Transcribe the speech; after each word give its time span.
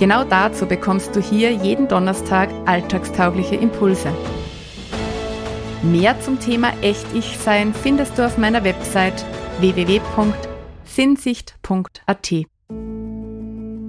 Genau 0.00 0.24
dazu 0.24 0.64
bekommst 0.64 1.14
du 1.14 1.20
hier 1.20 1.52
jeden 1.52 1.86
Donnerstag 1.86 2.48
alltagstaugliche 2.64 3.56
Impulse. 3.56 4.10
Mehr 5.82 6.18
zum 6.22 6.40
Thema 6.40 6.72
Echt-Ich-Sein 6.80 7.74
findest 7.74 8.16
du 8.16 8.24
auf 8.24 8.38
meiner 8.38 8.64
Website 8.64 9.26
www.sinnsicht.at. 9.58 12.32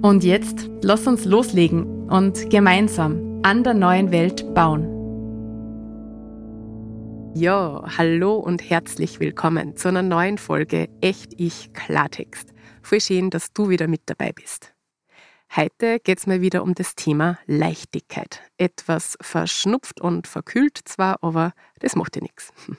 Und 0.02 0.22
jetzt 0.22 0.68
lass 0.82 1.06
uns 1.06 1.24
loslegen 1.24 2.10
und 2.10 2.50
gemeinsam 2.50 3.40
an 3.42 3.64
der 3.64 3.72
neuen 3.72 4.12
Welt 4.12 4.52
bauen. 4.52 4.82
Ja, 7.34 7.84
hallo 7.96 8.34
und 8.34 8.68
herzlich 8.68 9.18
willkommen 9.18 9.78
zu 9.78 9.88
einer 9.88 10.02
neuen 10.02 10.36
Folge 10.36 10.90
Echt 11.00 11.32
Ich 11.38 11.72
Klartext. 11.72 12.52
Voll 12.82 13.00
schön, 13.00 13.30
dass 13.30 13.54
du 13.54 13.70
wieder 13.70 13.88
mit 13.88 14.02
dabei 14.04 14.32
bist. 14.32 14.74
Heute 15.54 16.00
geht 16.00 16.16
es 16.16 16.26
mal 16.26 16.40
wieder 16.40 16.62
um 16.62 16.74
das 16.74 16.94
Thema 16.94 17.38
Leichtigkeit. 17.44 18.40
Etwas 18.56 19.18
verschnupft 19.20 20.00
und 20.00 20.26
verkühlt 20.26 20.78
zwar, 20.86 21.22
aber 21.22 21.52
das 21.78 21.94
macht 21.94 22.16
ja 22.16 22.22
nichts. 22.22 22.54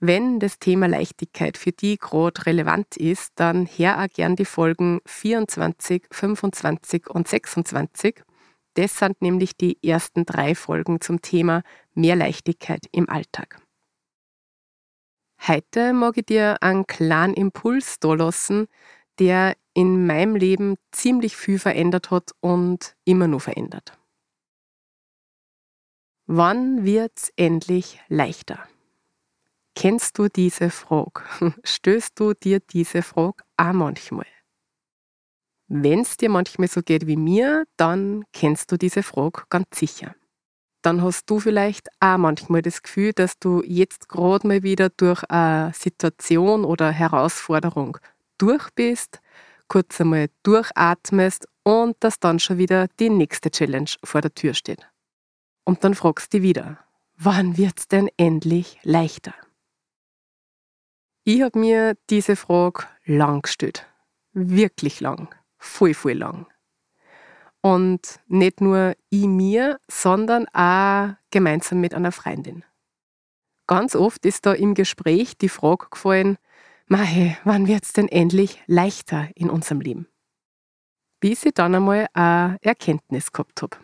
Wenn 0.00 0.40
das 0.40 0.58
Thema 0.58 0.86
Leichtigkeit 0.86 1.58
für 1.58 1.72
die 1.72 1.98
gerade 1.98 2.46
relevant 2.46 2.96
ist, 2.96 3.32
dann 3.34 3.66
hör 3.66 4.02
auch 4.02 4.08
gern 4.08 4.34
die 4.34 4.46
Folgen 4.46 5.00
24, 5.04 6.06
25 6.10 7.10
und 7.10 7.28
26. 7.28 8.22
Das 8.72 8.96
sind 8.96 9.20
nämlich 9.20 9.54
die 9.54 9.76
ersten 9.86 10.24
drei 10.24 10.54
Folgen 10.54 11.02
zum 11.02 11.20
Thema 11.20 11.62
mehr 11.92 12.16
Leichtigkeit 12.16 12.86
im 12.92 13.10
Alltag. 13.10 13.60
Heute 15.46 15.92
mag 15.92 16.16
ich 16.16 16.24
dir 16.24 16.62
einen 16.62 16.86
kleinen 16.86 17.34
Impuls 17.34 17.98
da 18.00 18.14
lassen, 18.14 18.68
der 19.18 19.54
in 19.78 20.06
meinem 20.06 20.34
Leben 20.34 20.74
ziemlich 20.90 21.36
viel 21.36 21.60
verändert 21.60 22.10
hat 22.10 22.32
und 22.40 22.96
immer 23.04 23.28
noch 23.28 23.42
verändert. 23.42 23.96
Wann 26.26 26.84
wird's 26.84 27.30
endlich 27.36 28.00
leichter? 28.08 28.58
Kennst 29.76 30.18
du 30.18 30.26
diese 30.26 30.70
Frage? 30.70 31.22
Stößt 31.62 32.18
du 32.18 32.34
dir 32.34 32.58
diese 32.58 33.02
Frage 33.02 33.44
auch 33.56 33.72
manchmal? 33.72 34.26
Wenn 35.68 36.00
es 36.00 36.16
dir 36.16 36.28
manchmal 36.28 36.66
so 36.66 36.82
geht 36.82 37.06
wie 37.06 37.16
mir, 37.16 37.64
dann 37.76 38.24
kennst 38.32 38.72
du 38.72 38.78
diese 38.78 39.04
Frage 39.04 39.44
ganz 39.48 39.66
sicher. 39.72 40.16
Dann 40.82 41.02
hast 41.02 41.30
du 41.30 41.38
vielleicht 41.38 41.86
auch 42.00 42.18
manchmal 42.18 42.62
das 42.62 42.82
Gefühl, 42.82 43.12
dass 43.12 43.38
du 43.38 43.62
jetzt 43.64 44.08
gerade 44.08 44.44
mal 44.44 44.64
wieder 44.64 44.88
durch 44.88 45.22
eine 45.30 45.72
Situation 45.72 46.64
oder 46.64 46.90
Herausforderung 46.90 47.98
durch 48.38 48.70
bist, 48.74 49.20
kurz 49.68 50.00
einmal 50.00 50.28
durchatmest 50.42 51.46
und 51.62 51.96
dass 52.00 52.18
dann 52.18 52.38
schon 52.38 52.58
wieder 52.58 52.88
die 52.98 53.10
nächste 53.10 53.50
Challenge 53.50 53.90
vor 54.02 54.20
der 54.20 54.34
Tür 54.34 54.54
steht. 54.54 54.88
Und 55.64 55.84
dann 55.84 55.94
fragst 55.94 56.32
du 56.32 56.38
dich 56.38 56.48
wieder, 56.48 56.78
wann 57.16 57.56
wird's 57.56 57.88
denn 57.88 58.08
endlich 58.16 58.78
leichter? 58.82 59.34
Ich 61.24 61.42
habe 61.42 61.58
mir 61.58 61.96
diese 62.08 62.36
Frage 62.36 62.84
lang 63.04 63.42
gestellt. 63.42 63.86
Wirklich 64.32 65.00
lang. 65.00 65.34
Voll, 65.58 65.92
voll 65.92 66.12
lang. 66.12 66.46
Und 67.60 68.20
nicht 68.28 68.60
nur 68.60 68.94
ich 69.10 69.26
mir, 69.26 69.78
sondern 69.90 70.46
auch 70.54 71.16
gemeinsam 71.30 71.80
mit 71.80 71.92
einer 71.92 72.12
Freundin. 72.12 72.64
Ganz 73.66 73.94
oft 73.94 74.24
ist 74.24 74.46
da 74.46 74.54
im 74.54 74.72
Gespräch 74.72 75.36
die 75.36 75.50
Frage 75.50 75.88
gefallen, 75.90 76.38
Mahe, 76.90 77.36
wann 77.44 77.68
wird's 77.68 77.92
denn 77.92 78.08
endlich 78.08 78.62
leichter 78.66 79.28
in 79.34 79.50
unserem 79.50 79.82
Leben? 79.82 80.08
Bis 81.20 81.44
ich 81.44 81.52
dann 81.52 81.74
einmal 81.74 82.06
eine 82.14 82.56
Erkenntnis 82.62 83.30
gehabt 83.30 83.60
habe. 83.60 83.76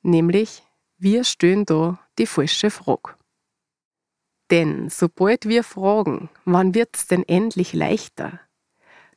Nämlich, 0.00 0.62
wir 0.96 1.24
stellen 1.24 1.66
da 1.66 1.98
die 2.18 2.24
falsche 2.24 2.70
Frage. 2.70 3.14
Denn 4.50 4.88
sobald 4.88 5.46
wir 5.46 5.64
fragen, 5.64 6.30
wann 6.46 6.74
wird's 6.74 7.06
denn 7.06 7.24
endlich 7.28 7.74
leichter, 7.74 8.40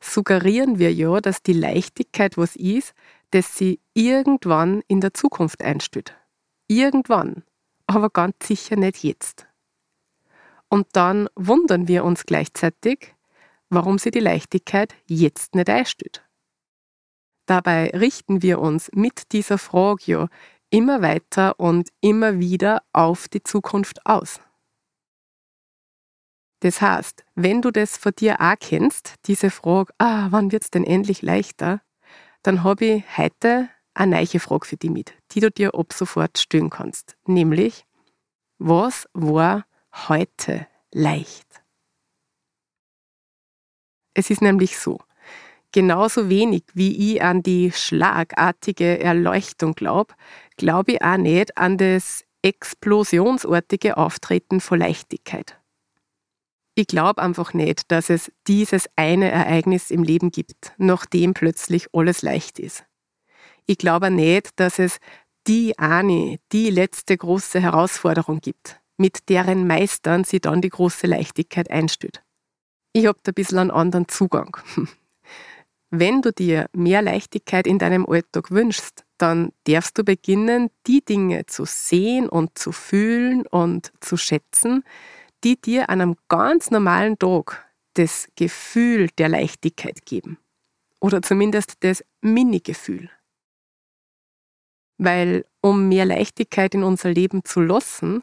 suggerieren 0.02 0.78
wir 0.78 0.92
ja, 0.92 1.22
dass 1.22 1.42
die 1.42 1.54
Leichtigkeit 1.54 2.36
was 2.36 2.56
ist, 2.56 2.92
dass 3.30 3.56
sie 3.56 3.80
irgendwann 3.94 4.82
in 4.86 5.00
der 5.00 5.14
Zukunft 5.14 5.62
einsteht. 5.62 6.14
Irgendwann, 6.66 7.44
aber 7.86 8.10
ganz 8.10 8.34
sicher 8.42 8.76
nicht 8.76 9.02
jetzt. 9.02 9.46
Und 10.68 10.88
dann 10.92 11.28
wundern 11.36 11.88
wir 11.88 12.04
uns 12.04 12.26
gleichzeitig, 12.26 13.14
warum 13.70 13.98
sie 13.98 14.10
die 14.10 14.20
Leichtigkeit 14.20 14.94
jetzt 15.06 15.54
nicht 15.54 15.70
einsteht. 15.70 16.22
Dabei 17.46 17.90
richten 17.90 18.42
wir 18.42 18.60
uns 18.60 18.90
mit 18.92 19.32
dieser 19.32 19.58
Frage 19.58 20.28
immer 20.70 21.02
weiter 21.02 21.58
und 21.58 21.88
immer 22.00 22.38
wieder 22.38 22.82
auf 22.92 23.28
die 23.28 23.42
Zukunft 23.42 24.06
aus. 24.06 24.40
Das 26.60 26.82
heißt, 26.82 27.24
wenn 27.34 27.62
du 27.62 27.70
das 27.70 27.96
von 27.96 28.12
dir 28.12 28.40
auch 28.40 28.54
kennst, 28.60 29.14
diese 29.26 29.50
Frage, 29.50 29.92
ah, 29.98 30.28
wann 30.30 30.52
wird 30.52 30.64
es 30.64 30.70
denn 30.70 30.84
endlich 30.84 31.22
leichter, 31.22 31.80
dann 32.42 32.62
habe 32.62 32.84
ich 32.84 33.18
heute 33.18 33.70
eine 33.94 34.16
neue 34.16 34.40
Frage 34.40 34.66
für 34.66 34.76
dich 34.76 34.90
mit, 34.90 35.14
die 35.32 35.40
du 35.40 35.50
dir 35.50 35.74
ab 35.74 35.92
sofort 35.92 36.38
stellen 36.38 36.70
kannst. 36.70 37.16
Nämlich, 37.26 37.86
was 38.58 39.08
war 39.14 39.64
heute 40.08 40.66
leicht? 40.92 41.62
Es 44.20 44.28
ist 44.28 44.42
nämlich 44.42 44.78
so, 44.78 44.98
genauso 45.72 46.28
wenig 46.28 46.64
wie 46.74 47.14
ich 47.14 47.22
an 47.22 47.42
die 47.42 47.72
schlagartige 47.72 49.00
Erleuchtung 49.00 49.72
glaube, 49.74 50.12
glaube 50.58 50.92
ich 50.92 51.02
auch 51.02 51.16
nicht 51.16 51.56
an 51.56 51.78
das 51.78 52.26
explosionsartige 52.42 53.96
Auftreten 53.96 54.60
von 54.60 54.78
Leichtigkeit. 54.78 55.58
Ich 56.74 56.86
glaube 56.86 57.22
einfach 57.22 57.54
nicht, 57.54 57.90
dass 57.90 58.10
es 58.10 58.30
dieses 58.46 58.90
eine 58.94 59.30
Ereignis 59.30 59.90
im 59.90 60.02
Leben 60.02 60.30
gibt, 60.30 60.74
nachdem 60.76 61.32
plötzlich 61.32 61.86
alles 61.94 62.20
leicht 62.20 62.58
ist. 62.58 62.84
Ich 63.64 63.78
glaube 63.78 64.10
nicht, 64.10 64.50
dass 64.56 64.78
es 64.78 64.98
die 65.46 65.78
eine, 65.78 66.38
die 66.52 66.68
letzte 66.68 67.16
große 67.16 67.58
Herausforderung 67.58 68.42
gibt, 68.42 68.82
mit 68.98 69.30
deren 69.30 69.66
Meistern 69.66 70.24
sie 70.24 70.40
dann 70.40 70.60
die 70.60 70.68
große 70.68 71.06
Leichtigkeit 71.06 71.70
einstellt. 71.70 72.22
Ich 72.92 73.06
habe 73.06 73.18
da 73.22 73.30
ein 73.30 73.34
bisschen 73.34 73.58
einen 73.58 73.70
anderen 73.70 74.08
Zugang. 74.08 74.56
Wenn 75.90 76.22
du 76.22 76.32
dir 76.32 76.66
mehr 76.72 77.02
Leichtigkeit 77.02 77.66
in 77.66 77.78
deinem 77.78 78.06
Alltag 78.06 78.50
wünschst, 78.50 79.04
dann 79.18 79.52
darfst 79.64 79.98
du 79.98 80.04
beginnen, 80.04 80.70
die 80.86 81.04
Dinge 81.04 81.46
zu 81.46 81.64
sehen 81.64 82.28
und 82.28 82.58
zu 82.58 82.72
fühlen 82.72 83.46
und 83.46 83.92
zu 84.00 84.16
schätzen, 84.16 84.84
die 85.44 85.60
dir 85.60 85.90
an 85.90 86.00
einem 86.00 86.16
ganz 86.28 86.70
normalen 86.70 87.18
Tag 87.18 87.66
das 87.94 88.28
Gefühl 88.36 89.08
der 89.18 89.28
Leichtigkeit 89.28 90.04
geben. 90.06 90.38
Oder 91.00 91.22
zumindest 91.22 91.82
das 91.82 92.04
Mini-Gefühl. 92.20 93.10
Weil 94.98 95.44
um 95.60 95.88
mehr 95.88 96.04
Leichtigkeit 96.04 96.74
in 96.74 96.82
unser 96.82 97.10
Leben 97.10 97.44
zu 97.44 97.60
lassen, 97.60 98.22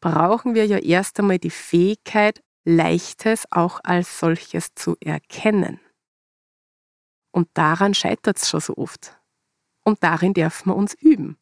brauchen 0.00 0.54
wir 0.54 0.66
ja 0.66 0.78
erst 0.78 1.18
einmal 1.18 1.38
die 1.38 1.50
Fähigkeit, 1.50 2.42
Leichtes 2.64 3.44
auch 3.50 3.80
als 3.82 4.18
solches 4.18 4.74
zu 4.74 4.96
erkennen. 5.00 5.80
Und 7.32 7.48
daran 7.54 7.94
scheitert 7.94 8.38
es 8.38 8.48
schon 8.48 8.60
so 8.60 8.76
oft. 8.76 9.16
Und 9.84 10.02
darin 10.02 10.34
dürfen 10.34 10.70
wir 10.70 10.76
uns 10.76 10.94
üben. 10.94 11.38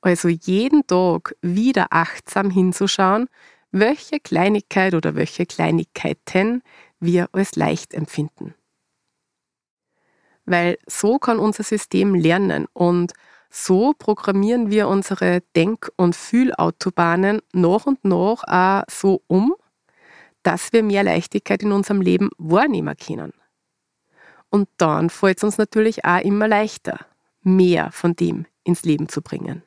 Also 0.00 0.28
jeden 0.28 0.86
Tag 0.86 1.34
wieder 1.40 1.86
achtsam 1.90 2.50
hinzuschauen, 2.50 3.28
welche 3.70 4.20
Kleinigkeit 4.20 4.94
oder 4.94 5.14
welche 5.14 5.46
Kleinigkeiten 5.46 6.62
wir 7.00 7.28
als 7.32 7.56
leicht 7.56 7.94
empfinden. 7.94 8.54
Weil 10.44 10.78
so 10.86 11.18
kann 11.18 11.38
unser 11.38 11.62
System 11.62 12.14
lernen 12.14 12.66
und 12.74 13.14
so 13.56 13.94
programmieren 13.96 14.72
wir 14.72 14.88
unsere 14.88 15.40
Denk- 15.54 15.92
und 15.96 16.16
Fühlautobahnen 16.16 17.40
nach 17.52 17.86
und 17.86 18.04
nach 18.04 18.42
auch 18.48 18.82
so 18.90 19.22
um, 19.28 19.54
dass 20.42 20.72
wir 20.72 20.82
mehr 20.82 21.04
Leichtigkeit 21.04 21.62
in 21.62 21.70
unserem 21.70 22.00
Leben 22.00 22.30
wahrnehmen 22.36 22.96
können. 22.96 23.32
Und 24.50 24.68
dann 24.76 25.08
fällt 25.08 25.38
es 25.38 25.44
uns 25.44 25.56
natürlich 25.56 26.04
auch 26.04 26.20
immer 26.20 26.48
leichter, 26.48 27.06
mehr 27.42 27.92
von 27.92 28.16
dem 28.16 28.46
ins 28.64 28.82
Leben 28.82 29.08
zu 29.08 29.22
bringen. 29.22 29.62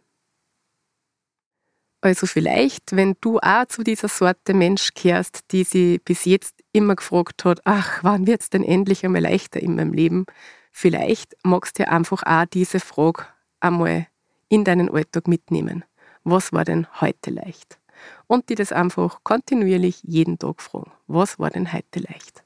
Also 2.02 2.28
vielleicht, 2.28 2.94
wenn 2.94 3.16
du 3.22 3.40
auch 3.40 3.66
zu 3.68 3.84
dieser 3.84 4.10
Sorte 4.10 4.54
Mensch 4.54 4.94
kehrst, 4.96 5.46
die 5.52 5.64
sie 5.64 6.00
bis 6.04 6.26
jetzt 6.26 6.62
immer 6.74 6.96
gefragt 6.98 7.46
hat, 7.46 7.62
ach, 7.64 8.04
wann 8.04 8.28
wird 8.28 8.42
es 8.42 8.50
denn 8.50 8.64
endlich 8.64 9.06
einmal 9.06 9.22
leichter 9.22 9.62
in 9.62 9.76
meinem 9.76 9.94
Leben? 9.94 10.26
Vielleicht 10.74 11.38
magst 11.44 11.80
du 11.80 11.88
einfach 11.88 12.24
auch 12.24 12.46
diese 12.46 12.82
Frage 12.82 13.26
einmal 13.60 14.08
in 14.50 14.64
deinen 14.64 14.90
Alltag 14.90 15.28
mitnehmen. 15.28 15.84
Was 16.24 16.54
war 16.54 16.66
denn 16.66 16.88
heute 17.02 17.32
leicht? 17.32 17.80
Und 18.28 18.50
die 18.50 18.56
das 18.56 18.72
einfach 18.72 19.24
kontinuierlich 19.24 20.04
jeden 20.04 20.38
Tag 20.38 20.62
fragen. 20.62 20.92
Was 21.08 21.40
war 21.40 21.50
denn 21.50 21.74
heute 21.74 22.00
leicht? 22.00 22.44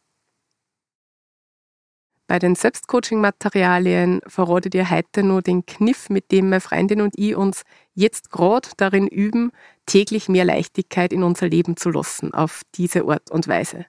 Bei 2.31 2.39
den 2.39 2.55
Selbstcoaching-Materialien 2.55 4.21
verrate 4.25 4.69
dir 4.69 4.89
heute 4.89 5.21
nur 5.21 5.41
den 5.41 5.65
Kniff, 5.65 6.09
mit 6.09 6.31
dem 6.31 6.47
meine 6.49 6.61
Freundin 6.61 7.01
und 7.01 7.13
ich 7.17 7.35
uns 7.35 7.63
jetzt 7.93 8.31
gerade 8.31 8.69
darin 8.77 9.07
üben, 9.07 9.51
täglich 9.85 10.29
mehr 10.29 10.45
Leichtigkeit 10.45 11.11
in 11.11 11.23
unser 11.23 11.49
Leben 11.49 11.75
zu 11.75 11.89
lassen, 11.89 12.33
auf 12.33 12.61
diese 12.75 13.03
Art 13.03 13.29
und 13.31 13.49
Weise. 13.49 13.85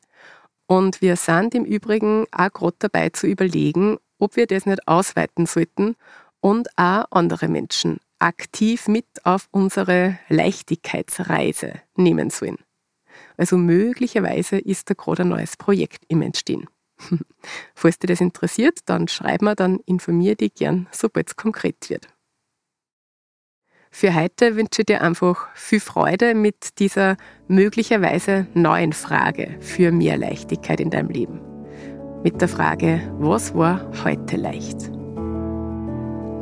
Und 0.67 1.01
wir 1.01 1.15
sind 1.15 1.55
im 1.55 1.65
Übrigen 1.65 2.27
auch 2.33 2.53
gerade 2.53 2.77
dabei 2.81 3.11
zu 3.11 3.29
überlegen, 3.29 3.99
ob 4.19 4.35
wir 4.35 4.49
das 4.49 4.67
nicht 4.67 4.89
ausweiten 4.89 5.47
sollten 5.47 5.95
und 6.43 6.69
auch 6.77 7.07
andere 7.11 7.49
Menschen 7.49 7.99
aktiv 8.19 8.89
mit 8.89 9.07
auf 9.25 9.49
unsere 9.51 10.19
Leichtigkeitsreise 10.29 11.81
nehmen 11.97 12.31
sollen. 12.31 12.59
Also 13.37 13.57
möglicherweise 13.57 14.59
ist 14.59 14.91
da 14.91 14.95
gerade 14.95 15.23
ein 15.23 15.29
neues 15.29 15.57
Projekt 15.57 16.05
im 16.09 16.21
Entstehen. 16.21 16.69
Falls 17.75 17.99
dich 17.99 18.09
das 18.09 18.21
interessiert, 18.21 18.81
dann 18.87 19.09
schreib 19.09 19.43
mir, 19.43 19.57
dann 19.57 19.81
informiere 19.87 20.37
dich 20.37 20.55
gern, 20.55 20.89
sobald 20.93 21.29
es 21.29 21.37
konkret 21.37 21.89
wird. 21.89 22.09
Für 23.91 24.15
heute 24.15 24.57
wünsche 24.57 24.83
ich 24.83 24.87
dir 24.87 25.03
einfach 25.03 25.55
viel 25.55 25.81
Freude 25.81 26.35
mit 26.35 26.79
dieser 26.79 27.17
möglicherweise 27.47 28.47
neuen 28.55 28.93
Frage 28.93 29.57
für 29.61 29.93
mehr 29.93 30.17
Leichtigkeit 30.17 30.81
in 30.81 30.91
deinem 30.91 31.11
Leben. 31.11 31.41
Mit 32.23 32.41
der 32.41 32.49
Frage, 32.49 33.13
was 33.19 33.55
war 33.55 33.91
heute 34.05 34.37
leicht? 34.37 35.02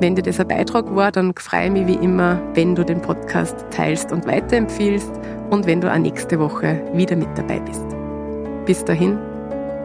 Wenn 0.01 0.15
dir 0.15 0.23
das 0.23 0.41
ein 0.41 0.49
Beitrag 0.49 0.97
war, 0.97 1.13
dann 1.13 1.35
freue 1.37 1.67
ich 1.67 1.73
mich 1.73 1.87
wie 1.87 2.03
immer, 2.03 2.41
wenn 2.55 2.75
du 2.75 2.83
den 2.87 3.03
Podcast 3.03 3.67
teilst 3.71 4.11
und 4.13 4.27
weiterempfiehlst 4.27 5.13
und 5.51 5.67
wenn 5.67 5.83
du 5.83 5.93
auch 5.93 5.99
nächste 5.99 6.39
Woche 6.41 6.81
wieder 6.95 7.17
mit 7.17 7.29
dabei 7.37 7.61
bist. 7.61 7.85
Bis 8.65 8.83
dahin, 8.83 9.19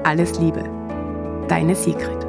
alles 0.06 0.40
Liebe. 0.40 0.64
Deine 1.50 1.76
Sigrid. 1.76 2.25